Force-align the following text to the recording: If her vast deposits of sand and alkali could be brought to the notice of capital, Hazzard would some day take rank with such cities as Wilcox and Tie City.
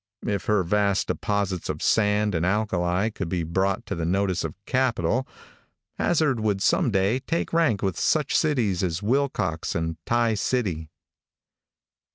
If 0.25 0.45
her 0.45 0.63
vast 0.63 1.05
deposits 1.09 1.69
of 1.69 1.83
sand 1.83 2.33
and 2.33 2.43
alkali 2.43 3.11
could 3.11 3.29
be 3.29 3.43
brought 3.43 3.85
to 3.85 3.93
the 3.93 4.03
notice 4.03 4.43
of 4.43 4.55
capital, 4.65 5.27
Hazzard 5.99 6.39
would 6.39 6.59
some 6.63 6.89
day 6.89 7.19
take 7.19 7.53
rank 7.53 7.83
with 7.83 7.99
such 7.99 8.35
cities 8.35 8.81
as 8.81 9.03
Wilcox 9.03 9.75
and 9.75 9.97
Tie 10.07 10.33
City. 10.33 10.89